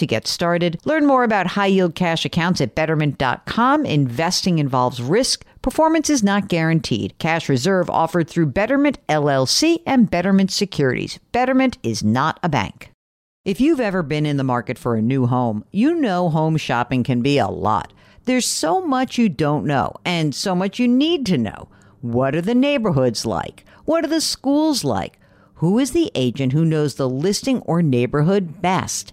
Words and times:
to 0.00 0.06
get 0.06 0.26
started. 0.26 0.80
Learn 0.84 1.06
more 1.06 1.24
about 1.24 1.46
high 1.46 1.66
yield 1.66 1.94
cash 1.94 2.24
accounts 2.24 2.60
at 2.60 2.74
betterment.com. 2.74 3.86
Investing 3.86 4.58
involves 4.58 5.00
risk. 5.00 5.44
Performance 5.62 6.10
is 6.10 6.22
not 6.22 6.48
guaranteed. 6.48 7.16
Cash 7.18 7.48
reserve 7.48 7.88
offered 7.88 8.28
through 8.28 8.46
Betterment 8.46 8.98
LLC 9.08 9.82
and 9.86 10.10
Betterment 10.10 10.50
Securities. 10.50 11.18
Betterment 11.32 11.78
is 11.82 12.02
not 12.02 12.40
a 12.42 12.48
bank. 12.48 12.90
If 13.44 13.60
you've 13.60 13.80
ever 13.80 14.02
been 14.02 14.26
in 14.26 14.36
the 14.36 14.44
market 14.44 14.78
for 14.78 14.96
a 14.96 15.02
new 15.02 15.26
home, 15.26 15.64
you 15.70 15.94
know 15.94 16.28
home 16.28 16.56
shopping 16.56 17.04
can 17.04 17.22
be 17.22 17.38
a 17.38 17.48
lot. 17.48 17.92
There's 18.24 18.46
so 18.46 18.86
much 18.86 19.16
you 19.16 19.28
don't 19.28 19.64
know 19.64 19.94
and 20.04 20.34
so 20.34 20.54
much 20.54 20.78
you 20.78 20.86
need 20.86 21.24
to 21.26 21.38
know. 21.38 21.68
What 22.00 22.34
are 22.34 22.42
the 22.42 22.54
neighborhoods 22.54 23.24
like? 23.24 23.64
What 23.84 24.04
are 24.04 24.08
the 24.08 24.20
schools 24.20 24.84
like? 24.84 25.18
Who 25.54 25.78
is 25.78 25.92
the 25.92 26.10
agent 26.14 26.52
who 26.52 26.64
knows 26.64 26.94
the 26.94 27.08
listing 27.08 27.60
or 27.60 27.82
neighborhood 27.82 28.62
best? 28.62 29.12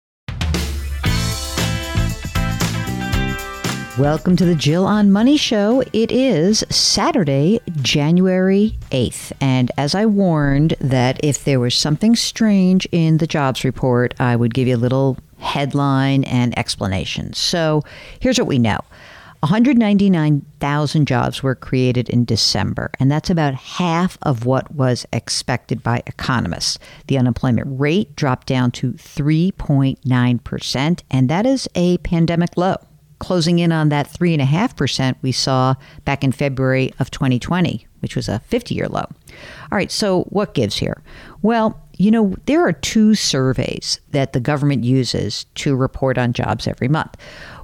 Welcome 3.99 4.37
to 4.37 4.45
the 4.45 4.55
Jill 4.55 4.85
on 4.85 5.11
Money 5.11 5.35
Show. 5.35 5.83
It 5.91 6.13
is 6.13 6.63
Saturday, 6.69 7.59
January 7.81 8.77
8th. 8.89 9.33
And 9.41 9.69
as 9.77 9.93
I 9.93 10.05
warned 10.05 10.75
that 10.79 11.19
if 11.21 11.43
there 11.43 11.59
was 11.59 11.75
something 11.75 12.15
strange 12.15 12.87
in 12.93 13.17
the 13.17 13.27
jobs 13.27 13.65
report, 13.65 14.13
I 14.17 14.37
would 14.37 14.53
give 14.53 14.69
you 14.69 14.75
a 14.75 14.77
little 14.77 15.17
headline 15.39 16.23
and 16.23 16.57
explanation. 16.57 17.33
So 17.33 17.83
here's 18.21 18.39
what 18.39 18.47
we 18.47 18.59
know 18.59 18.79
199,000 19.41 21.05
jobs 21.05 21.43
were 21.43 21.55
created 21.55 22.09
in 22.09 22.23
December, 22.23 22.91
and 22.97 23.11
that's 23.11 23.29
about 23.29 23.55
half 23.55 24.17
of 24.21 24.45
what 24.45 24.73
was 24.73 25.05
expected 25.11 25.83
by 25.83 26.01
economists. 26.07 26.79
The 27.07 27.17
unemployment 27.17 27.67
rate 27.77 28.15
dropped 28.15 28.47
down 28.47 28.71
to 28.71 28.93
3.9%, 28.93 31.01
and 31.11 31.29
that 31.29 31.45
is 31.45 31.67
a 31.75 31.97
pandemic 31.97 32.55
low 32.55 32.77
closing 33.21 33.59
in 33.59 33.71
on 33.71 33.89
that 33.89 34.09
3.5% 34.09 35.15
we 35.21 35.31
saw 35.31 35.75
back 36.03 36.23
in 36.23 36.31
February 36.31 36.93
of 36.99 37.09
2020, 37.11 37.87
which 38.01 38.15
was 38.15 38.27
a 38.27 38.39
50 38.39 38.75
year 38.75 38.87
low. 38.87 39.05
All 39.71 39.77
right, 39.77 39.91
so 39.91 40.23
what 40.23 40.53
gives 40.53 40.77
here? 40.77 41.01
Well, 41.41 41.81
you 41.97 42.11
know, 42.11 42.35
there 42.47 42.65
are 42.67 42.73
two 42.73 43.13
surveys 43.15 43.99
that 44.09 44.33
the 44.33 44.39
government 44.39 44.83
uses 44.83 45.45
to 45.55 45.75
report 45.75 46.17
on 46.17 46.33
jobs 46.33 46.67
every 46.67 46.87
month. 46.87 47.15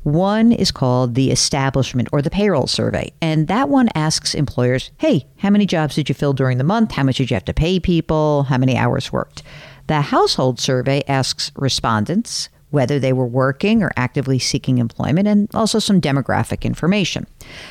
One 0.04 0.52
is 0.52 0.72
called 0.72 1.16
the 1.16 1.32
establishment 1.32 2.08
or 2.12 2.22
the 2.22 2.30
payroll 2.30 2.68
survey. 2.68 3.12
And 3.20 3.48
that 3.48 3.68
one 3.68 3.90
asks 3.96 4.36
employers, 4.36 4.92
hey, 5.00 5.26
how 5.38 5.50
many 5.50 5.66
jobs 5.66 5.96
did 5.96 6.08
you 6.08 6.16
fill 6.16 6.34
during 6.34 6.60
the 6.60 6.64
month? 6.64 6.92
How 6.92 7.04
much 7.04 7.18
did 7.18 7.32
you 7.32 7.36
have 7.36 7.46
to 7.46 7.54
pay 7.54 7.80
people? 7.80 8.44
How 8.44 8.58
many 8.58 8.78
hours 8.78 9.12
worked? 9.12 9.44
The 9.88 10.02
household 10.02 10.60
survey 10.60 11.04
asks 11.08 11.52
respondents, 11.56 12.50
whether 12.72 13.00
they 13.00 13.14
were 13.14 13.28
working 13.28 13.82
or 13.82 13.92
actively 13.96 14.40
seeking 14.40 14.78
employment, 14.78 15.28
and 15.28 15.50
also 15.54 15.80
some 15.80 16.02
demographic 16.02 16.64
information. 16.64 17.26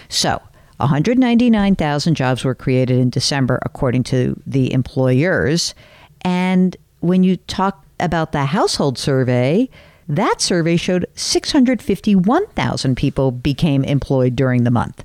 So, 0.09 0.41
199,000 0.79 2.15
jobs 2.15 2.45
were 2.45 2.55
created 2.55 2.99
in 2.99 3.11
December, 3.11 3.59
according 3.63 4.03
to 4.05 4.41
the 4.47 4.73
employers. 4.73 5.75
And 6.23 6.77
when 7.01 7.23
you 7.23 7.37
talk 7.37 7.85
about 7.99 8.33
the 8.33 8.45
household 8.45 8.99
survey, 8.99 9.71
that 10.09 10.41
survey 10.41 10.77
showed 10.77 11.07
651,000 11.15 12.97
people 12.97 13.31
became 13.31 13.85
employed 13.85 14.37
during 14.37 14.65
the 14.65 14.71
month. 14.71 15.05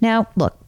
Now, 0.00 0.28
look, 0.36 0.58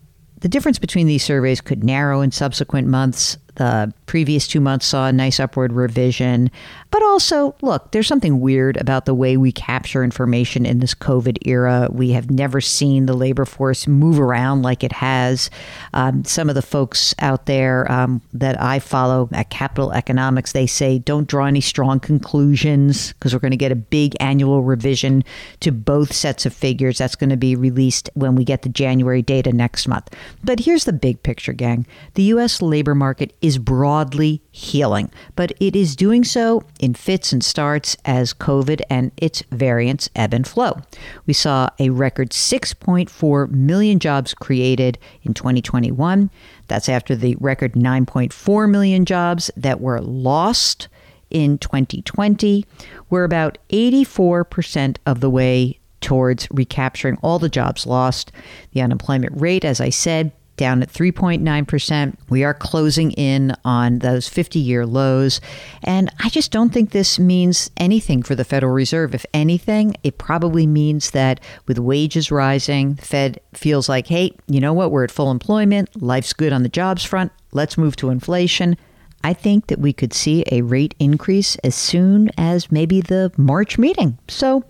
the 0.41 0.49
difference 0.49 0.79
between 0.79 1.07
these 1.07 1.23
surveys 1.23 1.61
could 1.61 1.85
narrow 1.85 2.21
in 2.23 2.33
subsequent 2.33 2.89
months. 2.89 3.37
The 3.57 3.93
previous 4.11 4.49
two 4.49 4.61
months 4.61 4.87
saw 4.87 5.07
a 5.07 5.13
nice 5.13 5.39
upward 5.39 5.73
revision. 5.73 6.51
But 6.91 7.05
also, 7.05 7.55
look, 7.63 7.93
there's 7.93 8.09
something 8.09 8.41
weird 8.41 8.77
about 8.77 9.05
the 9.07 9.15
way 9.15 9.37
we 9.37 9.53
capture 9.53 10.03
information 10.03 10.67
in 10.67 10.81
this 10.81 10.97
COVID 10.97 11.39
era. 11.47 11.89
We 11.93 12.11
have 12.11 12.29
never 12.29 12.61
seen 12.61 13.07
the 13.07 13.15
labor 13.15 13.45
force 13.45 13.87
move 13.87 14.19
around 14.19 14.63
like 14.63 14.83
it 14.83 14.91
has. 14.91 15.49
Um, 15.95 16.25
some 16.25 16.49
of 16.49 16.57
the 16.57 16.63
folks 16.63 17.15
out 17.21 17.47
there 17.47 17.91
um, 17.93 18.21
that 18.33 18.61
I 18.61 18.81
follow 18.81 19.29
at 19.31 19.51
Capital 19.51 19.93
Economics, 19.93 20.51
they 20.51 20.67
say 20.67 20.99
don't 20.99 21.29
draw 21.29 21.47
any 21.47 21.61
strong 21.61 22.01
conclusions 22.01 23.13
because 23.13 23.33
we're 23.33 23.39
going 23.39 23.53
to 23.53 23.57
get 23.57 23.71
a 23.71 23.77
big 23.77 24.17
annual 24.19 24.65
revision 24.65 25.23
to 25.61 25.71
both 25.71 26.13
sets 26.13 26.45
of 26.45 26.53
figures. 26.53 26.99
That's 26.99 27.15
going 27.15 27.31
to 27.31 27.37
be 27.37 27.55
released 27.55 28.11
when 28.15 28.35
we 28.35 28.45
get 28.45 28.63
the 28.63 28.71
January 28.71 29.23
data 29.23 29.53
next 29.53 29.87
month. 29.87 30.13
But 30.43 30.59
here's 30.59 30.83
the 30.83 30.93
big 30.93 31.23
picture, 31.23 31.53
gang. 31.53 31.87
The 32.15 32.25
U.S. 32.25 32.61
labor 32.61 32.97
market 32.97 33.37
is 33.41 33.57
broadly 34.01 34.41
healing, 34.51 35.11
but 35.37 35.53
it 35.61 35.77
is 35.77 35.95
doing 35.95 36.25
so 36.25 36.63
in 36.81 36.95
fits 36.95 37.35
and 37.35 37.45
starts 37.45 37.99
as 38.07 38.33
COVID 38.33 38.81
and 38.89 39.13
its 39.19 39.43
variants 39.53 40.09
ebb 40.17 40.33
and 40.33 40.49
flow. 40.49 40.79
We 41.27 41.35
saw 41.35 41.69
a 41.79 41.91
record 41.91 42.31
6.4 42.31 43.51
million 43.51 43.99
jobs 43.99 44.33
created 44.33 44.97
in 45.23 45.35
2021. 45.35 46.31
That's 46.67 46.89
after 46.89 47.15
the 47.15 47.37
record 47.41 47.75
9.4 47.75 48.71
million 48.71 49.05
jobs 49.05 49.51
that 49.55 49.83
were 49.83 50.01
lost 50.01 50.89
in 51.29 51.59
2020. 51.59 52.65
We're 53.11 53.25
about 53.25 53.59
84% 53.69 54.97
of 55.05 55.21
the 55.21 55.29
way 55.29 55.79
towards 56.01 56.49
recapturing 56.51 57.19
all 57.23 57.39
the 57.39 57.51
jobs 57.51 57.85
lost. 57.87 58.33
The 58.73 58.81
unemployment 58.81 59.39
rate, 59.39 59.67
as 59.67 59.79
I 59.79 59.91
said, 59.91 60.33
down 60.61 60.83
at 60.83 60.93
3.9%. 60.93 62.17
We 62.29 62.45
are 62.45 62.53
closing 62.53 63.13
in 63.13 63.57
on 63.65 64.01
those 64.01 64.29
50 64.29 64.59
year 64.59 64.85
lows. 64.85 65.41
And 65.83 66.13
I 66.23 66.29
just 66.29 66.53
don't 66.53 66.69
think 66.69 66.91
this 66.91 67.19
means 67.19 67.71
anything 67.79 68.23
for 68.23 68.35
the 68.35 68.45
Federal 68.45 68.75
Reserve. 68.75 69.15
If 69.15 69.25
anything, 69.33 69.97
it 70.05 70.19
probably 70.19 70.67
means 70.67 71.13
that 71.13 71.41
with 71.67 71.79
wages 71.79 72.31
rising, 72.31 72.95
the 72.95 73.03
Fed 73.03 73.41
feels 73.55 73.89
like, 73.89 74.09
hey, 74.09 74.37
you 74.49 74.61
know 74.61 74.75
what? 74.75 74.91
We're 74.91 75.05
at 75.05 75.11
full 75.11 75.31
employment. 75.31 76.01
Life's 76.01 76.35
good 76.35 76.53
on 76.53 76.63
the 76.63 76.69
jobs 76.69 77.05
front. 77.05 77.33
Let's 77.53 77.79
move 77.79 77.97
to 77.97 78.11
inflation. 78.11 78.77
I 79.23 79.33
think 79.33 79.67
that 79.67 79.79
we 79.79 79.93
could 79.93 80.13
see 80.13 80.45
a 80.51 80.63
rate 80.63 80.95
increase 80.99 81.57
as 81.57 81.75
soon 81.75 82.31
as 82.39 82.73
maybe 82.73 83.01
the 83.01 83.33
March 83.37 83.79
meeting. 83.79 84.19
So 84.29 84.65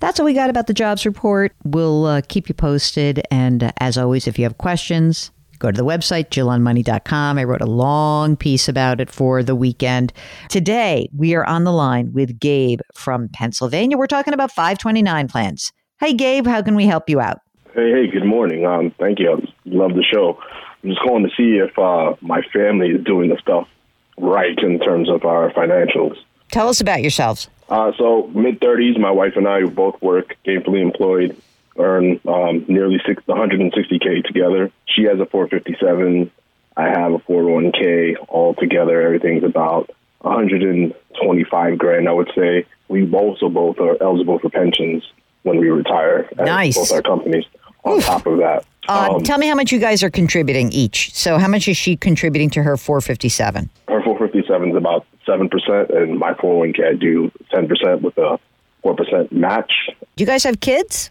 that's 0.00 0.18
what 0.18 0.24
we 0.24 0.34
got 0.34 0.50
about 0.50 0.66
the 0.66 0.74
jobs 0.74 1.06
report. 1.06 1.52
We'll 1.64 2.06
uh, 2.06 2.22
keep 2.28 2.48
you 2.48 2.54
posted. 2.54 3.22
And 3.30 3.64
uh, 3.64 3.72
as 3.78 3.96
always, 3.96 4.26
if 4.26 4.38
you 4.38 4.44
have 4.44 4.58
questions, 4.58 5.30
Go 5.62 5.70
to 5.70 5.76
the 5.76 5.84
website, 5.84 6.30
jillonmoney.com. 6.30 7.38
I 7.38 7.44
wrote 7.44 7.60
a 7.60 7.66
long 7.66 8.34
piece 8.34 8.68
about 8.68 9.00
it 9.00 9.08
for 9.08 9.44
the 9.44 9.54
weekend. 9.54 10.12
Today, 10.48 11.08
we 11.16 11.36
are 11.36 11.44
on 11.44 11.62
the 11.62 11.70
line 11.70 12.12
with 12.12 12.40
Gabe 12.40 12.80
from 12.94 13.28
Pennsylvania. 13.28 13.96
We're 13.96 14.08
talking 14.08 14.34
about 14.34 14.50
529 14.50 15.28
plans. 15.28 15.72
Hey, 16.00 16.14
Gabe, 16.14 16.48
how 16.48 16.62
can 16.62 16.74
we 16.74 16.86
help 16.86 17.08
you 17.08 17.20
out? 17.20 17.38
Hey, 17.74 17.92
hey, 17.92 18.10
good 18.10 18.26
morning. 18.26 18.66
Um, 18.66 18.92
thank 18.98 19.20
you. 19.20 19.30
I 19.30 19.40
love 19.66 19.92
the 19.92 20.02
show. 20.02 20.36
I'm 20.82 20.90
just 20.90 21.00
calling 21.00 21.22
to 21.22 21.30
see 21.36 21.58
if 21.58 21.78
uh, 21.78 22.16
my 22.20 22.42
family 22.52 22.88
is 22.88 23.04
doing 23.04 23.30
the 23.30 23.38
stuff 23.40 23.68
right 24.22 24.56
in 24.58 24.78
terms 24.78 25.10
of 25.10 25.24
our 25.24 25.50
financials. 25.50 26.16
Tell 26.50 26.68
us 26.68 26.80
about 26.80 27.02
yourselves. 27.02 27.48
Uh, 27.68 27.92
so, 27.98 28.28
mid 28.34 28.60
30s, 28.60 28.98
my 28.98 29.10
wife 29.10 29.34
and 29.36 29.48
I 29.48 29.64
both 29.64 30.00
work 30.00 30.36
gainfully 30.46 30.80
employed, 30.80 31.36
earn 31.78 32.20
um, 32.26 32.64
nearly 32.68 33.00
six, 33.06 33.22
160K 33.24 34.24
together. 34.24 34.70
She 34.86 35.04
has 35.04 35.18
a 35.18 35.26
457. 35.26 36.30
I 36.76 36.88
have 36.88 37.12
a 37.12 37.18
401K. 37.18 38.16
All 38.28 38.54
together, 38.54 39.00
everything's 39.02 39.44
about 39.44 39.90
125 40.20 41.78
grand, 41.78 42.08
I 42.08 42.12
would 42.12 42.30
say. 42.34 42.66
We 42.88 43.10
also 43.12 43.48
both 43.48 43.80
are 43.80 43.96
eligible 44.02 44.38
for 44.38 44.50
pensions 44.50 45.02
when 45.42 45.58
we 45.58 45.70
retire. 45.70 46.28
Nice. 46.36 46.76
Both 46.76 46.92
our 46.92 47.02
companies. 47.02 47.44
On 47.84 47.96
Oof. 47.96 48.04
top 48.04 48.26
of 48.26 48.38
that, 48.38 48.64
uh, 48.88 49.14
um, 49.14 49.22
tell 49.22 49.38
me 49.38 49.46
how 49.46 49.54
much 49.54 49.70
you 49.70 49.78
guys 49.78 50.02
are 50.02 50.10
contributing 50.10 50.70
each. 50.72 51.14
So, 51.14 51.38
how 51.38 51.48
much 51.48 51.68
is 51.68 51.76
she 51.76 51.96
contributing 51.96 52.50
to 52.50 52.62
her 52.62 52.76
457? 52.76 53.70
Her 54.22 54.28
457 54.28 54.70
is 54.70 54.76
about 54.76 55.04
seven 55.26 55.48
percent, 55.48 55.90
and 55.90 56.16
my 56.16 56.32
401k 56.34 56.86
I 56.86 56.94
do 56.94 57.32
10 57.50 57.66
percent 57.66 58.02
with 58.02 58.16
a 58.18 58.38
four 58.80 58.94
percent 58.94 59.32
match. 59.32 59.72
Do 60.14 60.22
you 60.22 60.26
guys 60.26 60.44
have 60.44 60.60
kids? 60.60 61.10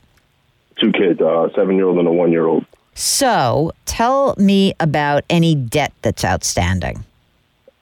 Two 0.80 0.94
kids, 0.94 1.20
a 1.20 1.50
seven 1.54 1.76
year 1.76 1.88
old 1.88 1.98
and 1.98 2.08
a 2.08 2.12
one 2.12 2.32
year 2.32 2.46
old. 2.46 2.66
So, 2.94 3.74
tell 3.86 4.36
me 4.38 4.74
about 4.80 5.26
any 5.30 5.56
debt 5.56 5.92
that's 6.02 6.24
outstanding. 6.24 7.04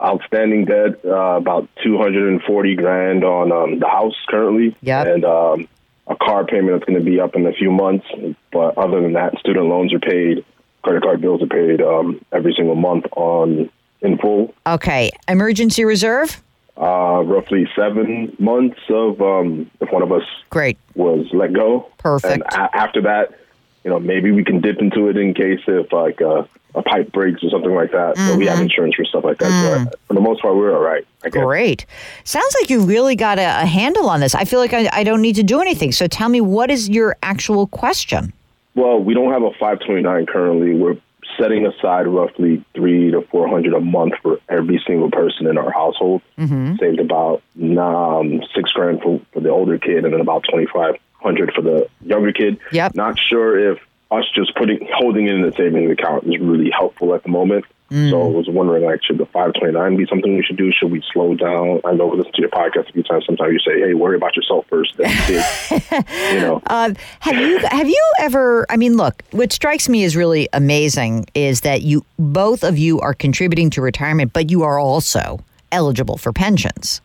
Outstanding 0.02 0.66
debt, 0.66 1.00
uh, 1.06 1.38
about 1.38 1.68
240 1.84 2.76
grand 2.76 3.24
on 3.24 3.52
um, 3.52 3.80
the 3.80 3.88
house 3.88 4.16
currently. 4.30 4.76
Yeah. 4.82 5.04
And 5.04 5.26
um, 5.26 5.68
a 6.08 6.16
car 6.16 6.46
payment 6.46 6.72
that's 6.72 6.86
going 6.86 6.98
to 6.98 7.06
be 7.06 7.20
up 7.20 7.36
in 7.36 7.46
a 7.46 7.54
few 7.54 7.72
months. 7.72 8.08
But 8.52 8.78
other 8.78 9.02
than 9.02 9.14
that, 9.14 9.38
student 9.40 9.68
loans 9.68 9.94
are 9.94 10.00
paid, 10.00 10.44
credit 10.84 11.04
card 11.04 11.22
bills 11.22 11.44
are 11.44 11.48
paid 11.48 11.82
um, 11.82 12.24
every 12.32 12.54
single 12.56 12.76
month 12.76 13.06
on 13.16 13.70
in 14.02 14.18
full. 14.18 14.54
Okay, 14.66 15.12
emergency 15.28 15.86
reserve. 15.86 16.42
Uh, 16.78 17.22
roughly 17.26 17.70
seven 17.76 18.34
months 18.40 18.80
of 18.90 19.22
um, 19.22 19.70
if 19.82 19.92
one 19.92 20.02
of 20.02 20.14
us 20.14 20.24
great 20.50 20.78
was 20.96 21.28
let 21.34 21.52
go. 21.52 21.92
Perfect. 21.98 22.34
And 22.34 22.44
a- 22.44 22.76
after 22.76 23.02
that, 23.02 23.38
you 23.84 23.90
know, 23.90 24.00
maybe 24.00 24.32
we 24.32 24.44
can 24.44 24.62
dip 24.62 24.80
into 24.80 25.10
it 25.10 25.18
in 25.18 25.34
case 25.34 25.60
if 25.68 25.92
like 25.92 26.22
uh, 26.22 26.44
a 26.76 26.82
pipe 26.82 27.12
breaks 27.12 27.44
or 27.44 27.50
something 27.50 27.74
like 27.74 27.92
that. 27.92 28.16
Mm-hmm. 28.16 28.28
So 28.28 28.38
we 28.38 28.46
have 28.46 28.56
mm-hmm. 28.56 28.64
insurance 28.64 28.96
for 28.96 29.06
stuff 29.06 29.24
like 29.24 29.40
that. 29.40 29.52
Mm. 29.52 29.86
So 29.86 29.98
for 30.08 30.14
the 30.14 30.22
most 30.22 30.42
part, 30.42 30.56
we're 30.56 30.74
all 30.74 30.82
right. 30.82 31.06
Great. 31.32 31.86
Sounds 32.24 32.56
like 32.62 32.70
you 32.70 32.82
really 32.82 33.16
got 33.16 33.40
a, 33.40 33.64
a 33.64 33.66
handle 33.66 34.10
on 34.10 34.20
this. 34.20 34.36
I 34.36 34.46
feel 34.46 34.60
like 34.60 34.74
I, 34.74 34.90
I, 34.94 35.04
don't 35.04 35.22
need 35.22 35.36
to 35.36 35.44
do 35.44 35.60
anything. 35.60 35.92
So 35.92 36.08
tell 36.08 36.30
me, 36.30 36.40
what 36.40 36.72
is 36.72 36.88
your 36.88 37.18
actual 37.24 37.68
question? 37.68 38.32
Well, 38.76 39.04
we 39.04 39.14
don't 39.14 39.32
have 39.34 39.44
a 39.44 39.52
529 39.52 40.28
currently. 40.28 40.76
We're 40.76 40.96
setting 41.40 41.66
aside 41.66 42.08
roughly 42.08 42.64
three 42.74 43.12
to 43.12 43.22
400 43.22 43.74
a 43.74 43.80
month 43.80 44.14
for 44.22 44.40
every 44.50 44.82
single 44.86 45.10
person 45.10 45.48
in 45.48 45.58
our 45.58 45.72
household. 45.72 46.22
Mm-hmm. 46.38 46.76
Saved 46.78 47.00
about 47.00 47.42
um, 47.78 48.42
six 48.54 48.72
grand 48.72 49.02
for, 49.02 49.22
for 49.32 49.40
the 49.40 49.50
older 49.50 49.78
kid 49.78 50.06
and 50.06 50.14
then 50.14 50.22
about 50.22 50.44
2500 50.44 51.54
for 51.54 51.62
the 51.62 51.90
younger 52.02 52.32
kid. 52.32 52.60
Yep. 52.72 52.96
Not 52.96 53.18
sure 53.18 53.72
if 53.72 53.80
us 54.12 54.26
just 54.34 54.56
putting 54.56 54.88
holding 54.94 55.28
it 55.28 55.36
in 55.36 55.42
the 55.42 55.52
savings 55.54 55.92
account 55.92 56.26
is 56.26 56.40
really 56.40 56.72
helpful 56.72 57.14
at 57.14 57.24
the 57.24 57.30
moment. 57.30 57.66
Mm. 57.92 58.12
So 58.12 58.22
I 58.22 58.28
was 58.28 58.48
wondering, 58.48 58.86
like, 58.86 59.04
should 59.04 59.18
the 59.18 59.26
529 59.26 59.98
be 59.98 60.06
something 60.08 60.36
we 60.36 60.44
should 60.44 60.58
do? 60.58 60.72
Should 60.72 60.92
we 60.92 61.04
slow 61.12 61.34
down? 61.34 61.82
I 61.86 61.94
know 61.94 62.08
we 62.08 62.18
listen 62.18 62.34
to 62.34 62.42
your 62.42 62.50
podcast 62.50 62.90
a 62.90 62.94
few 62.94 63.04
times. 63.04 63.26
Sometimes 63.26 63.54
you 63.54 63.60
say, 63.60 63.80
"Hey, 63.80 63.94
worry 63.94 64.16
about 64.16 64.36
yourself 64.36 64.66
first, 64.70 64.96
then 64.98 65.10
you 65.30 66.40
know." 66.42 66.62
Uh, 66.68 66.94
have 67.20 67.36
you 67.36 67.58
have 67.60 67.90
you 67.90 68.14
ever? 68.20 68.66
I 68.70 68.78
mean, 68.78 68.96
look, 68.96 69.24
what 69.32 69.52
strikes 69.52 69.90
me 69.90 70.04
as 70.04 70.16
really 70.16 70.48
amazing 70.54 71.26
is 71.34 71.62
that 71.62 71.82
you 71.82 72.06
both 72.18 72.64
of 72.64 72.78
you 72.78 73.00
are 73.00 73.14
contributing 73.14 73.70
to 73.72 73.82
retirement, 73.82 74.34
but 74.34 74.52
you 74.52 74.64
are 74.64 74.80
also 74.80 75.40
eligible 75.72 76.18
for 76.18 76.32
pensions. 76.32 77.02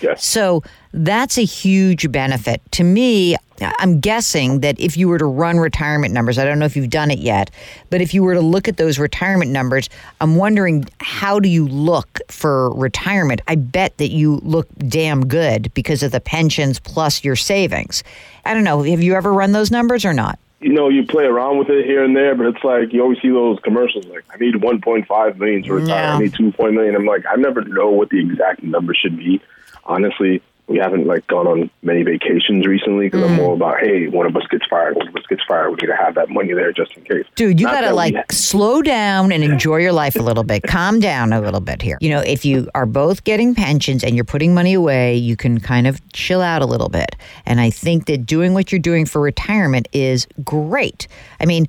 Yes. 0.00 0.24
So 0.24 0.62
that's 0.92 1.38
a 1.38 1.44
huge 1.44 2.10
benefit. 2.10 2.60
To 2.72 2.84
me, 2.84 3.36
I'm 3.78 4.00
guessing 4.00 4.60
that 4.60 4.80
if 4.80 4.96
you 4.96 5.08
were 5.08 5.18
to 5.18 5.26
run 5.26 5.58
retirement 5.58 6.14
numbers, 6.14 6.38
I 6.38 6.44
don't 6.44 6.58
know 6.58 6.64
if 6.64 6.76
you've 6.76 6.90
done 6.90 7.10
it 7.10 7.18
yet, 7.18 7.50
but 7.90 8.00
if 8.00 8.14
you 8.14 8.22
were 8.22 8.34
to 8.34 8.40
look 8.40 8.68
at 8.68 8.78
those 8.78 8.98
retirement 8.98 9.50
numbers, 9.50 9.90
I'm 10.20 10.36
wondering 10.36 10.88
how 11.00 11.38
do 11.38 11.48
you 11.48 11.68
look 11.68 12.20
for 12.28 12.72
retirement? 12.74 13.42
I 13.46 13.56
bet 13.56 13.98
that 13.98 14.08
you 14.08 14.36
look 14.36 14.68
damn 14.78 15.26
good 15.26 15.72
because 15.74 16.02
of 16.02 16.12
the 16.12 16.20
pensions 16.20 16.80
plus 16.80 17.22
your 17.22 17.36
savings. 17.36 18.02
I 18.44 18.54
don't 18.54 18.64
know. 18.64 18.82
Have 18.82 19.02
you 19.02 19.14
ever 19.14 19.32
run 19.32 19.52
those 19.52 19.70
numbers 19.70 20.04
or 20.04 20.14
not? 20.14 20.38
You 20.60 20.72
know, 20.72 20.90
you 20.90 21.06
play 21.06 21.24
around 21.24 21.58
with 21.58 21.70
it 21.70 21.86
here 21.86 22.04
and 22.04 22.14
there, 22.14 22.34
but 22.34 22.46
it's 22.46 22.62
like 22.62 22.92
you 22.92 23.02
always 23.02 23.20
see 23.22 23.30
those 23.30 23.58
commercials 23.60 24.04
like, 24.06 24.24
I 24.32 24.36
need 24.36 24.54
1.5 24.54 25.36
million 25.38 25.62
to 25.62 25.72
retire. 25.74 26.14
I 26.14 26.18
need 26.18 26.32
2.0 26.32 26.74
million. 26.74 26.94
I'm 26.94 27.06
like, 27.06 27.24
I 27.30 27.36
never 27.36 27.62
know 27.62 27.88
what 27.90 28.10
the 28.10 28.20
exact 28.20 28.62
number 28.62 28.94
should 28.94 29.16
be 29.16 29.40
honestly, 29.84 30.42
we 30.70 30.78
haven't 30.78 31.04
like 31.04 31.26
gone 31.26 31.48
on 31.48 31.68
many 31.82 32.04
vacations 32.04 32.64
recently 32.64 33.06
because 33.06 33.22
mm. 33.22 33.30
I'm 33.30 33.34
more 33.34 33.54
about 33.54 33.80
hey, 33.80 34.06
one 34.06 34.24
of 34.24 34.36
us 34.36 34.44
gets 34.52 34.64
fired, 34.66 34.94
one 34.94 35.08
of 35.08 35.16
us 35.16 35.24
gets 35.28 35.42
fired. 35.42 35.70
We 35.70 35.74
need 35.82 35.88
to 35.88 35.96
have 35.96 36.14
that 36.14 36.30
money 36.30 36.52
there 36.52 36.72
just 36.72 36.96
in 36.96 37.02
case. 37.02 37.26
Dude, 37.34 37.58
you 37.58 37.66
Not 37.66 37.80
gotta 37.80 37.92
like 37.92 38.30
slow 38.30 38.80
down 38.80 39.32
and 39.32 39.42
enjoy 39.42 39.78
your 39.78 39.90
life 39.90 40.14
a 40.14 40.22
little 40.22 40.44
bit. 40.44 40.62
Calm 40.68 41.00
down 41.00 41.32
a 41.32 41.40
little 41.40 41.60
bit 41.60 41.82
here. 41.82 41.98
You 42.00 42.10
know, 42.10 42.20
if 42.20 42.44
you 42.44 42.70
are 42.76 42.86
both 42.86 43.24
getting 43.24 43.52
pensions 43.52 44.04
and 44.04 44.14
you're 44.14 44.24
putting 44.24 44.54
money 44.54 44.72
away, 44.72 45.16
you 45.16 45.36
can 45.36 45.58
kind 45.58 45.88
of 45.88 46.00
chill 46.12 46.40
out 46.40 46.62
a 46.62 46.66
little 46.66 46.88
bit. 46.88 47.16
And 47.46 47.60
I 47.60 47.70
think 47.70 48.06
that 48.06 48.24
doing 48.24 48.54
what 48.54 48.70
you're 48.70 48.78
doing 48.78 49.06
for 49.06 49.20
retirement 49.20 49.88
is 49.92 50.28
great. 50.44 51.08
I 51.40 51.46
mean, 51.46 51.66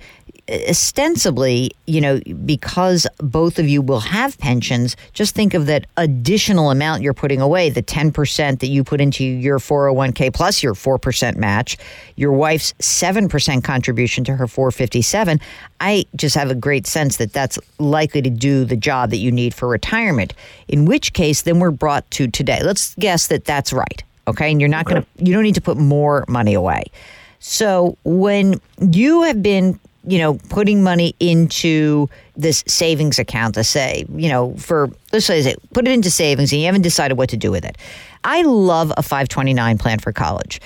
ostensibly, 0.50 1.72
you 1.86 2.02
know, 2.02 2.20
because 2.46 3.08
both 3.20 3.60
of 3.60 3.68
you 3.68 3.82
will 3.82 4.00
have 4.00 4.38
pensions, 4.38 4.96
just 5.14 5.36
think 5.36 5.54
of 5.54 5.66
that 5.68 5.86
additional 5.98 6.72
amount 6.72 7.04
you're 7.04 7.14
putting 7.14 7.40
away, 7.40 7.70
the 7.70 7.84
10% 7.84 8.60
that 8.60 8.68
you 8.68 8.84
put 8.84 9.00
into 9.00 9.24
your 9.24 9.60
401k 9.60 10.34
plus 10.34 10.62
your 10.62 10.74
4% 10.74 11.38
match, 11.38 11.78
your 12.16 12.32
wife's 12.32 12.74
7% 12.80 13.64
contribution 13.64 14.24
to 14.26 14.36
her 14.36 14.48
457. 14.48 15.40
I 15.80 16.06
just 16.16 16.36
have 16.36 16.52
a 16.52 16.56
great 16.56 16.86
sense 16.86 17.18
that 17.18 17.34
that's 17.34 17.58
likely 17.80 18.22
to 18.22 18.30
do 18.30 18.66
the 18.66 18.76
job 18.76 19.10
that 19.12 19.18
you 19.18 19.32
need 19.32 19.54
for 19.54 19.68
retirement. 19.68 20.34
In 20.68 20.86
which 20.86 21.14
case, 21.14 21.44
then 21.44 21.60
we're 21.60 21.72
brought 21.72 22.10
to 22.12 22.28
today. 22.28 22.62
Let's 22.64 22.96
guess 22.96 23.28
that 23.28 23.46
that's 23.46 23.72
right. 23.72 24.04
Okay. 24.28 24.52
And 24.52 24.60
you're 24.60 24.70
not 24.70 24.86
okay. 24.86 24.94
going 24.94 25.04
to, 25.04 25.26
you 25.26 25.34
don't 25.34 25.44
need 25.44 25.56
to 25.56 25.62
put 25.62 25.78
more 25.78 26.26
money 26.28 26.54
away. 26.54 26.84
So 27.40 27.98
when 28.04 28.62
you 28.80 29.24
have 29.24 29.42
been 29.42 29.80
you 30.06 30.18
know, 30.18 30.36
putting 30.50 30.84
money 30.84 31.16
into 31.20 32.10
this 32.36 32.64
savings 32.68 33.20
account 33.20 33.56
to 33.56 33.64
say, 33.64 34.06
you 34.16 34.30
know, 34.30 34.56
for 34.56 34.90
let's 35.14 35.26
say 35.26 35.56
put 35.74 35.88
it 35.88 35.92
into 35.92 36.10
savings 36.10 36.52
and 36.52 36.60
you 36.60 36.66
haven't 36.66 36.82
decided 36.82 37.18
what 37.18 37.30
to 37.30 37.38
do 37.38 37.52
with 37.52 37.66
it. 37.66 37.78
I 38.24 38.42
love 38.44 38.92
a 38.98 39.04
529 39.04 39.78
plan 39.78 40.00
for 40.00 40.12
college. 40.12 40.60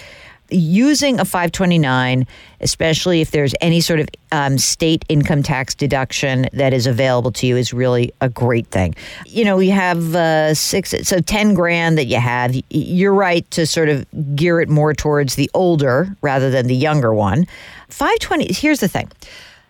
Using 0.50 1.20
a 1.20 1.26
529, 1.26 2.28
especially 2.62 3.22
if 3.22 3.32
there's 3.32 3.56
any 3.62 3.82
sort 3.82 4.00
of 4.00 4.08
um, 4.32 4.58
state 4.58 5.04
income 5.10 5.42
tax 5.42 5.74
deduction 5.74 6.48
that 6.54 6.74
is 6.74 6.86
available 6.86 7.32
to 7.34 7.48
you, 7.48 7.58
is 7.58 7.74
really 7.74 8.14
a 8.22 8.30
great 8.30 8.68
thing. 8.68 8.96
You 9.26 9.46
know, 9.46 9.60
you 9.60 9.72
have 9.72 10.16
uh, 10.16 10.54
six, 10.54 10.94
so 11.04 11.20
10 11.20 11.54
grand 11.56 11.98
that 11.98 12.06
you 12.06 12.20
have. 12.20 12.56
You're 12.70 13.14
right 13.14 13.50
to 13.52 13.66
sort 13.66 13.90
of 13.90 14.06
gear 14.36 14.62
it 14.62 14.70
more 14.70 14.94
towards 14.94 15.36
the 15.36 15.50
older 15.54 16.16
rather 16.22 16.52
than 16.52 16.68
the 16.68 16.76
younger 16.76 17.14
one. 17.14 17.48
520, 17.90 18.54
here's 18.54 18.80
the 18.80 18.88
thing 18.88 19.12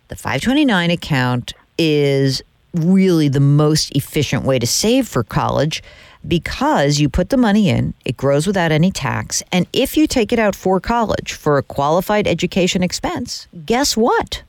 the 0.08 0.16
529 0.16 0.92
account 0.92 1.54
is 1.78 2.42
really 2.74 3.30
the 3.30 3.40
most 3.40 3.92
efficient 3.96 4.44
way 4.44 4.60
to 4.60 4.68
save 4.68 5.08
for 5.08 5.24
college 5.24 5.82
because 6.28 7.00
you 7.00 7.10
put 7.10 7.30
the 7.30 7.38
money 7.38 7.70
in, 7.70 7.94
it 8.06 8.18
grows 8.18 8.48
without 8.48 8.72
any 8.72 8.92
tax. 8.92 9.44
And 9.52 9.68
if 9.74 9.98
you 9.98 10.08
take 10.08 10.34
it 10.34 10.40
out 10.40 10.56
for 10.56 10.80
college 10.80 11.34
for 11.34 11.58
a 11.58 11.64
qualified 11.64 12.28
education 12.28 12.84
expense, 12.84 13.48
guess 13.66 13.96
what? 13.96 14.44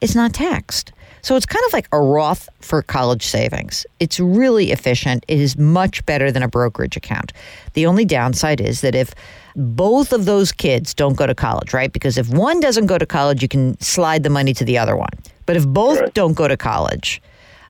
It's 0.00 0.14
not 0.14 0.34
taxed. 0.34 0.92
So 1.22 1.34
it's 1.34 1.46
kind 1.46 1.64
of 1.66 1.72
like 1.72 1.88
a 1.90 2.00
Roth 2.00 2.48
for 2.60 2.82
college 2.82 3.26
savings. 3.26 3.84
It's 3.98 4.20
really 4.20 4.70
efficient. 4.70 5.24
It 5.26 5.40
is 5.40 5.58
much 5.58 6.06
better 6.06 6.30
than 6.30 6.44
a 6.44 6.48
brokerage 6.48 6.96
account. 6.96 7.32
The 7.72 7.86
only 7.86 8.04
downside 8.04 8.60
is 8.60 8.80
that 8.82 8.94
if 8.94 9.12
both 9.56 10.12
of 10.12 10.24
those 10.24 10.52
kids 10.52 10.94
don't 10.94 11.16
go 11.16 11.26
to 11.26 11.34
college, 11.34 11.74
right? 11.74 11.92
Because 11.92 12.16
if 12.16 12.28
one 12.28 12.60
doesn't 12.60 12.86
go 12.86 12.96
to 12.96 13.06
college, 13.06 13.42
you 13.42 13.48
can 13.48 13.76
slide 13.80 14.22
the 14.22 14.30
money 14.30 14.54
to 14.54 14.64
the 14.64 14.78
other 14.78 14.96
one. 14.96 15.10
But 15.46 15.56
if 15.56 15.66
both 15.66 15.98
right. 15.98 16.14
don't 16.14 16.34
go 16.34 16.46
to 16.46 16.56
college, 16.56 17.20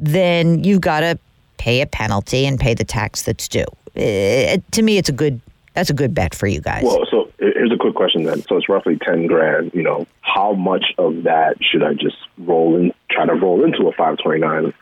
then 0.01 0.63
you've 0.63 0.83
got 0.83 1.01
to 1.01 1.19
pay 1.59 1.81
a 1.81 1.87
penalty 1.87 2.47
and 2.47 2.59
pay 2.59 2.75
the 2.75 2.85
tax 2.85 3.23
that's 3.23 3.49
due. 3.49 3.67
It, 3.95 4.63
to 4.73 4.83
me, 4.83 4.99
it's 4.99 5.09
a 5.09 5.13
good 5.13 5.41
That's 5.75 5.91
a 5.91 5.95
good 5.95 6.15
bet 6.15 6.35
for 6.35 6.47
you 6.47 6.61
guys. 6.61 6.85
Well, 6.85 7.05
so 7.11 7.31
here's 7.39 7.71
a 7.71 7.77
quick 7.77 7.95
question 7.95 8.25
then. 8.25 8.43
So 8.43 8.57
it's 8.57 8.69
roughly 8.69 8.97
10 8.97 9.27
grand. 9.27 9.73
You 9.75 9.83
know, 9.83 10.07
how 10.23 10.55
much 10.55 10.87
of 10.97 11.25
that 11.25 11.57
should 11.61 11.83
I 11.83 11.93
just 11.93 12.17
roll 12.39 12.77
in, 12.77 12.95
try 13.11 13.27
to 13.27 13.35
roll 13.35 13.63
into 13.63 13.87
a 13.87 13.93
529? 13.93 14.73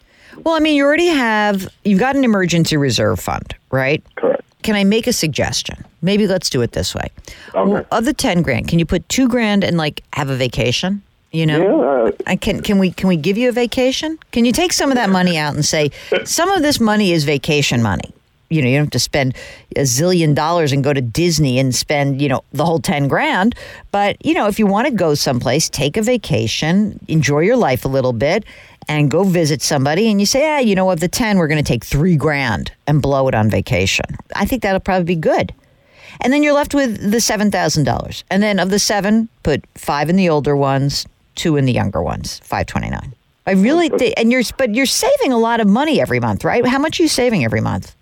Well, 0.45 0.55
I 0.55 0.61
mean, 0.61 0.77
you 0.77 0.85
already 0.85 1.09
have, 1.09 1.69
you've 1.85 1.99
got 1.99 2.15
an 2.15 2.23
emergency 2.25 2.77
reserve 2.77 3.19
fund, 3.19 3.55
right? 3.73 4.05
Correct. 4.17 4.43
Can 4.63 4.77
I 4.77 4.85
make 4.85 5.07
a 5.07 5.13
suggestion? 5.13 5.85
Maybe 6.01 6.27
let's 6.27 6.49
do 6.49 6.63
it 6.63 6.73
this 6.73 6.95
way. 6.95 7.09
Okay. 7.55 7.71
Well, 7.71 7.87
of 7.91 8.05
the 8.05 8.15
10 8.15 8.43
grand, 8.43 8.69
can 8.69 8.79
you 8.79 8.87
put 8.87 9.09
two 9.09 9.29
grand 9.29 9.65
and 9.65 9.77
like 9.77 10.03
have 10.13 10.31
a 10.31 10.37
vacation? 10.37 11.03
You 11.35 11.47
know, 11.47 11.59
Yeah, 11.59 12.11
uh, 12.11 12.13
I 12.29 12.37
can 12.37 12.63
can 12.63 12.79
we 12.79 12.93
can 12.93 13.09
we 13.09 13.17
give 13.17 13.37
you 13.37 13.49
a 13.49 13.53
vacation? 13.53 14.19
Can 14.31 14.45
you 14.45 14.53
take 14.53 14.73
some 14.73 14.93
of 14.93 14.95
that 14.95 15.11
money 15.11 15.37
out 15.37 15.55
and 15.55 15.65
say 15.65 15.91
some 16.25 16.49
of 16.49 16.63
this 16.63 16.79
money 16.79 17.11
is 17.11 17.25
vacation 17.25 17.83
money? 17.83 18.15
You 18.51 18.63
know, 18.63 18.69
you 18.69 18.77
don't 18.77 18.85
have 18.85 18.93
to 18.93 19.01
spend 19.01 19.35
a 19.75 19.81
zillion 19.81 20.37
dollars 20.37 20.71
and 20.71 20.85
go 20.85 20.93
to 20.93 21.01
Disney 21.01 21.59
and 21.59 21.75
spend, 21.75 22.23
you 22.23 22.29
know, 22.29 22.45
the 22.53 22.65
whole 22.65 22.79
10 22.79 23.09
grand. 23.09 23.57
But, 23.91 24.25
you 24.25 24.33
know, 24.35 24.47
if 24.47 24.61
you 24.61 24.67
want 24.67 24.87
to 24.87 24.95
go 24.95 25.15
someplace, 25.15 25.69
take 25.69 25.97
a 25.97 26.03
vacation, 26.03 27.01
enjoy 27.09 27.41
your 27.41 27.57
life 27.57 27.85
a 27.85 27.89
little 27.89 28.13
bit, 28.13 28.45
and 28.87 29.11
go 29.11 29.25
visit 29.25 29.61
somebody. 29.61 30.09
And 30.09 30.21
you 30.21 30.27
say, 30.27 30.43
yeah, 30.43 30.61
you 30.61 30.77
know, 30.77 30.89
of 30.91 31.01
the 31.01 31.09
10, 31.09 31.39
we're 31.39 31.49
going 31.49 31.65
to 31.65 31.67
take 31.67 31.85
three 31.85 32.17
grand 32.17 32.71
and 32.87 33.03
blow 33.03 33.27
it 33.27 33.35
on 33.35 33.51
vacation. 33.51 34.05
I 34.37 34.45
think 34.45 34.63
that'll 34.63 34.79
probably 34.79 35.17
be 35.17 35.17
good. 35.17 35.53
And 36.21 36.33
then 36.33 36.45
you're 36.45 36.55
left 36.55 36.75
with 36.75 37.11
the 37.11 37.17
$7,000. 37.17 38.23
And 38.31 38.43
then 38.43 38.61
of 38.61 38.71
the 38.71 38.79
seven, 38.79 39.29
put 39.43 39.65
five 39.75 40.09
in 40.09 40.17
the 40.17 40.29
older 40.29 40.55
ones, 40.55 41.07
two 41.35 41.57
in 41.57 41.65
the 41.65 41.73
younger 41.73 42.03
ones, 42.03 42.39
529. 42.41 43.15
I 43.47 43.51
really 43.53 43.91
think, 43.91 44.15
and 44.17 44.33
you're, 44.33 44.43
but 44.57 44.75
you're 44.75 44.87
saving 44.87 45.33
a 45.33 45.39
lot 45.39 45.61
of 45.61 45.69
money 45.69 46.01
every 46.01 46.19
month, 46.19 46.45
right? 46.45 46.65
How 46.67 46.79
much 46.79 46.99
are 46.99 47.03
you 47.03 47.09
saving 47.09 47.45
every 47.45 47.61
month? 47.61 47.95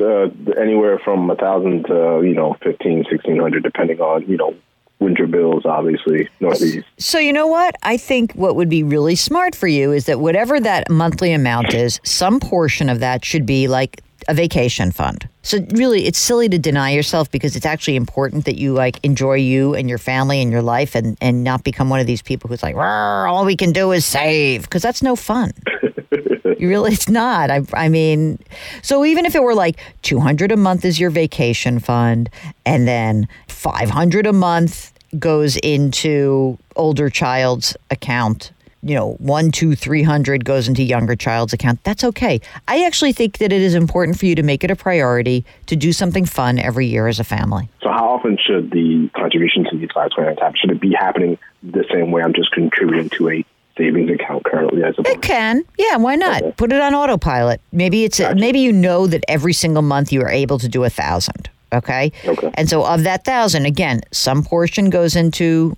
uh, 0.00 0.28
anywhere 0.60 0.98
from 0.98 1.30
a 1.30 1.36
thousand 1.36 1.84
to 1.86 2.22
you 2.24 2.34
know 2.34 2.56
fifteen, 2.62 3.04
sixteen 3.10 3.38
hundred, 3.38 3.62
depending 3.62 4.00
on 4.00 4.26
you 4.28 4.36
know 4.36 4.54
winter 4.98 5.26
bills. 5.26 5.64
Obviously, 5.64 6.28
northeast. 6.40 6.86
So 6.98 7.18
you 7.18 7.32
know 7.32 7.46
what? 7.46 7.74
I 7.82 7.96
think 7.96 8.32
what 8.32 8.56
would 8.56 8.68
be 8.68 8.82
really 8.82 9.16
smart 9.16 9.54
for 9.54 9.68
you 9.68 9.92
is 9.92 10.06
that 10.06 10.20
whatever 10.20 10.60
that 10.60 10.90
monthly 10.90 11.32
amount 11.32 11.74
is, 11.74 12.00
some 12.04 12.40
portion 12.40 12.88
of 12.88 13.00
that 13.00 13.24
should 13.24 13.46
be 13.46 13.68
like 13.68 14.02
a 14.28 14.34
vacation 14.34 14.90
fund. 14.90 15.28
So 15.42 15.58
really, 15.70 16.06
it's 16.06 16.18
silly 16.18 16.48
to 16.48 16.58
deny 16.58 16.90
yourself 16.90 17.30
because 17.30 17.56
it's 17.56 17.66
actually 17.66 17.96
important 17.96 18.44
that 18.46 18.56
you 18.56 18.72
like 18.72 18.98
enjoy 19.04 19.34
you 19.34 19.74
and 19.74 19.88
your 19.88 19.98
family 19.98 20.42
and 20.42 20.50
your 20.50 20.62
life 20.62 20.94
and 20.94 21.16
and 21.20 21.44
not 21.44 21.64
become 21.64 21.88
one 21.88 22.00
of 22.00 22.06
these 22.06 22.22
people 22.22 22.48
who's 22.48 22.62
like, 22.62 22.74
"Rawr, 22.74 23.30
all 23.30 23.44
we 23.44 23.56
can 23.56 23.72
do 23.72 23.92
is 23.92 24.04
save 24.04 24.62
because 24.62 24.82
that's 24.82 25.02
no 25.02 25.16
fun. 25.16 25.52
you 26.58 26.68
really, 26.68 26.92
it's 26.92 27.08
not. 27.08 27.50
I, 27.50 27.62
I 27.72 27.88
mean, 27.88 28.38
so 28.82 29.04
even 29.04 29.26
if 29.26 29.34
it 29.34 29.42
were 29.42 29.54
like 29.54 29.78
200 30.02 30.52
a 30.52 30.56
month 30.56 30.84
is 30.84 30.98
your 30.98 31.10
vacation 31.10 31.78
fund 31.78 32.30
and 32.64 32.88
then 32.88 33.28
500 33.48 34.26
a 34.26 34.32
month 34.32 34.92
goes 35.18 35.56
into 35.58 36.58
older 36.74 37.08
child's 37.08 37.76
account 37.90 38.52
you 38.86 38.94
know, 38.94 39.14
one, 39.14 39.50
two, 39.50 39.74
three 39.74 40.02
hundred 40.02 40.44
goes 40.44 40.68
into 40.68 40.82
younger 40.82 41.16
child's 41.16 41.52
account. 41.52 41.82
That's 41.82 42.04
okay. 42.04 42.40
I 42.68 42.84
actually 42.84 43.12
think 43.12 43.38
that 43.38 43.52
it 43.52 43.60
is 43.60 43.74
important 43.74 44.18
for 44.18 44.26
you 44.26 44.34
to 44.36 44.42
make 44.42 44.62
it 44.62 44.70
a 44.70 44.76
priority 44.76 45.44
to 45.66 45.76
do 45.76 45.92
something 45.92 46.24
fun 46.24 46.58
every 46.58 46.86
year 46.86 47.08
as 47.08 47.18
a 47.18 47.24
family. 47.24 47.68
So, 47.82 47.90
how 47.90 48.08
often 48.08 48.38
should 48.44 48.70
the 48.70 49.10
contribution 49.16 49.64
to 49.70 49.76
these 49.76 49.88
five 49.92 50.10
twenty 50.10 50.28
nine 50.28 50.36
happen? 50.36 50.56
Should 50.60 50.70
it 50.70 50.80
be 50.80 50.92
happening 50.92 51.36
the 51.62 51.84
same 51.92 52.12
way 52.12 52.22
I'm 52.22 52.32
just 52.32 52.52
contributing 52.52 53.08
to 53.10 53.30
a 53.30 53.44
savings 53.76 54.10
account 54.10 54.44
currently? 54.44 54.84
I 54.84 54.92
suppose. 54.92 55.12
It 55.12 55.20
can, 55.22 55.64
yeah. 55.78 55.96
Why 55.96 56.14
not? 56.14 56.42
Okay. 56.42 56.54
Put 56.56 56.72
it 56.72 56.80
on 56.80 56.94
autopilot. 56.94 57.60
Maybe 57.72 58.04
it's 58.04 58.20
Gotcha. 58.20 58.38
maybe 58.38 58.60
you 58.60 58.72
know 58.72 59.08
that 59.08 59.24
every 59.26 59.52
single 59.52 59.82
month 59.82 60.12
you 60.12 60.22
are 60.22 60.30
able 60.30 60.58
to 60.60 60.68
do 60.68 60.84
a 60.84 60.90
thousand. 60.90 61.50
Okay. 61.72 62.12
Okay. 62.24 62.50
And 62.54 62.70
so 62.70 62.86
of 62.86 63.02
that 63.02 63.24
thousand, 63.24 63.66
again, 63.66 64.00
some 64.12 64.44
portion 64.44 64.90
goes 64.90 65.16
into 65.16 65.76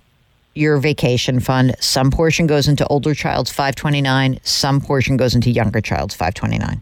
your 0.55 0.77
vacation 0.77 1.39
fund, 1.39 1.75
some 1.79 2.11
portion 2.11 2.47
goes 2.47 2.67
into 2.67 2.85
older 2.87 3.13
child's 3.13 3.51
529, 3.51 4.39
some 4.43 4.81
portion 4.81 5.17
goes 5.17 5.35
into 5.35 5.49
younger 5.49 5.81
child's 5.81 6.15
529. 6.15 6.81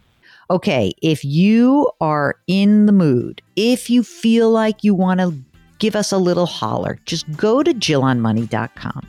Okay, 0.49 0.93
if 1.01 1.25
you 1.25 1.91
are 1.99 2.35
in 2.47 2.85
the 2.85 2.93
mood, 2.93 3.41
if 3.55 3.89
you 3.89 4.01
feel 4.01 4.49
like 4.49 4.83
you 4.83 4.95
want 4.95 5.19
to 5.19 5.33
give 5.79 5.95
us 5.95 6.11
a 6.11 6.17
little 6.17 6.45
holler, 6.45 6.99
just 7.05 7.29
go 7.35 7.61
to 7.61 7.73
jillonmoney.com. 7.73 9.07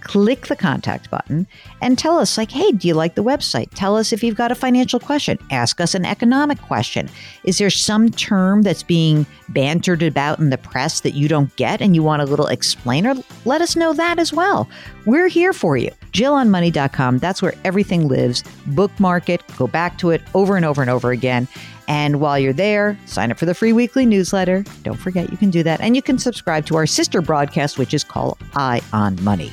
Click 0.00 0.46
the 0.46 0.56
contact 0.56 1.10
button 1.10 1.46
and 1.82 1.98
tell 1.98 2.18
us, 2.18 2.38
like, 2.38 2.50
hey, 2.50 2.72
do 2.72 2.88
you 2.88 2.94
like 2.94 3.14
the 3.14 3.24
website? 3.24 3.68
Tell 3.74 3.96
us 3.96 4.12
if 4.12 4.22
you've 4.22 4.36
got 4.36 4.52
a 4.52 4.54
financial 4.54 4.98
question. 4.98 5.38
Ask 5.50 5.80
us 5.80 5.94
an 5.94 6.04
economic 6.04 6.60
question. 6.62 7.08
Is 7.44 7.58
there 7.58 7.70
some 7.70 8.10
term 8.10 8.62
that's 8.62 8.82
being 8.82 9.26
bantered 9.50 10.02
about 10.02 10.38
in 10.38 10.50
the 10.50 10.58
press 10.58 11.00
that 11.00 11.14
you 11.14 11.28
don't 11.28 11.54
get 11.56 11.80
and 11.80 11.94
you 11.94 12.02
want 12.02 12.22
a 12.22 12.26
little 12.26 12.46
explainer? 12.46 13.14
Let 13.44 13.60
us 13.60 13.76
know 13.76 13.92
that 13.92 14.18
as 14.18 14.32
well. 14.32 14.68
We're 15.06 15.28
here 15.28 15.52
for 15.52 15.76
you. 15.76 15.90
JillOnMoney.com, 16.12 17.18
that's 17.18 17.40
where 17.40 17.54
everything 17.64 18.08
lives. 18.08 18.42
Bookmark 18.66 19.28
it, 19.28 19.42
go 19.56 19.66
back 19.66 19.98
to 19.98 20.10
it 20.10 20.22
over 20.34 20.56
and 20.56 20.64
over 20.64 20.82
and 20.82 20.90
over 20.90 21.10
again. 21.10 21.46
And 21.88 22.20
while 22.20 22.38
you're 22.38 22.52
there, 22.52 22.96
sign 23.06 23.32
up 23.32 23.38
for 23.38 23.46
the 23.46 23.54
free 23.54 23.72
weekly 23.72 24.06
newsletter. 24.06 24.64
Don't 24.84 24.96
forget 24.96 25.30
you 25.32 25.36
can 25.36 25.50
do 25.50 25.64
that. 25.64 25.80
And 25.80 25.96
you 25.96 26.02
can 26.02 26.18
subscribe 26.18 26.64
to 26.66 26.76
our 26.76 26.86
sister 26.86 27.20
broadcast, 27.20 27.78
which 27.78 27.92
is 27.92 28.04
called 28.04 28.38
Eye 28.54 28.80
on 28.92 29.22
Money. 29.24 29.50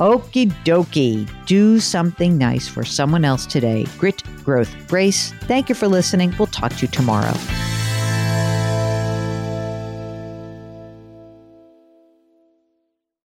Okie 0.00 0.50
dokie. 0.64 1.28
Do 1.44 1.78
something 1.78 2.38
nice 2.38 2.66
for 2.66 2.84
someone 2.84 3.22
else 3.22 3.44
today. 3.44 3.84
Grit, 3.98 4.22
growth, 4.42 4.74
grace. 4.88 5.34
Thank 5.42 5.68
you 5.68 5.74
for 5.74 5.88
listening. 5.88 6.34
We'll 6.38 6.46
talk 6.46 6.72
to 6.76 6.82
you 6.82 6.88
tomorrow. 6.88 7.34